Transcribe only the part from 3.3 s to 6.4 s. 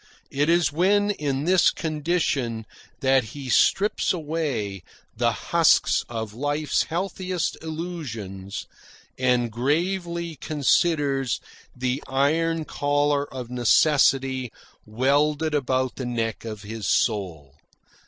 he strips away the husks of